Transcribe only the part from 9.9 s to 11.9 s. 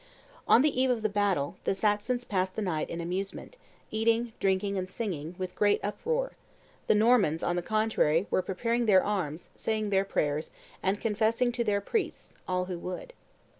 their prayers, and "confessing to their